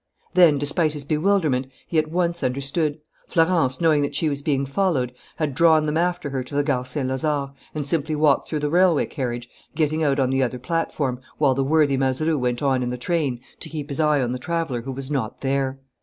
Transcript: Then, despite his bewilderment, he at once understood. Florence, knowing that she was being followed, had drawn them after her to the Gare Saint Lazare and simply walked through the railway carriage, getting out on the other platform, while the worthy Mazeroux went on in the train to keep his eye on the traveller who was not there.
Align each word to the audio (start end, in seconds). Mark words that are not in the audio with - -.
Then, 0.33 0.57
despite 0.57 0.93
his 0.93 1.03
bewilderment, 1.03 1.67
he 1.85 1.99
at 1.99 2.09
once 2.09 2.41
understood. 2.43 2.99
Florence, 3.27 3.79
knowing 3.79 4.01
that 4.01 4.15
she 4.15 4.29
was 4.29 4.41
being 4.41 4.65
followed, 4.65 5.13
had 5.35 5.53
drawn 5.53 5.83
them 5.83 5.95
after 5.95 6.31
her 6.31 6.43
to 6.43 6.55
the 6.55 6.63
Gare 6.63 6.83
Saint 6.85 7.07
Lazare 7.09 7.53
and 7.75 7.85
simply 7.85 8.15
walked 8.15 8.47
through 8.49 8.61
the 8.61 8.71
railway 8.71 9.05
carriage, 9.05 9.47
getting 9.75 10.03
out 10.03 10.17
on 10.17 10.31
the 10.31 10.41
other 10.41 10.57
platform, 10.57 11.21
while 11.37 11.53
the 11.53 11.63
worthy 11.63 11.97
Mazeroux 11.97 12.39
went 12.39 12.63
on 12.63 12.81
in 12.81 12.89
the 12.89 12.97
train 12.97 13.39
to 13.59 13.69
keep 13.69 13.89
his 13.89 13.99
eye 13.99 14.23
on 14.23 14.31
the 14.31 14.39
traveller 14.39 14.81
who 14.81 14.91
was 14.91 15.11
not 15.11 15.41
there. 15.41 15.79